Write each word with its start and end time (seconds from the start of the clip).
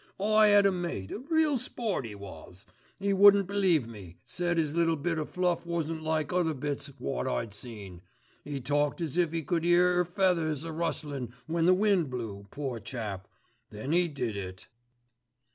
"I 0.19 0.49
'ad 0.49 0.65
a 0.65 0.71
mate, 0.71 1.11
a 1.11 1.19
real 1.19 1.59
sport 1.59 2.07
'e 2.07 2.15
was. 2.15 2.65
'E 2.99 3.13
wouldn't 3.13 3.45
believe 3.45 3.87
me, 3.87 4.17
said 4.25 4.57
'is 4.57 4.73
little 4.75 4.95
bit 4.95 5.19
o' 5.19 5.25
fluff 5.25 5.63
wasn't 5.63 6.01
like 6.01 6.33
other 6.33 6.55
bits 6.55 6.91
wot 6.97 7.27
I'd 7.27 7.53
seen. 7.53 8.01
'E 8.43 8.61
talked 8.61 8.99
as 8.99 9.15
if 9.15 9.31
'e 9.31 9.43
could 9.43 9.63
'ear 9.63 9.99
'er 9.99 10.05
feathers 10.05 10.63
a 10.63 10.71
rustling 10.71 11.33
when 11.45 11.67
the 11.67 11.75
wind 11.75 12.09
blew, 12.09 12.47
poor 12.49 12.79
chap! 12.79 13.27
Then 13.69 13.93
'e 13.93 14.07
did 14.07 14.35
it." 14.35 14.67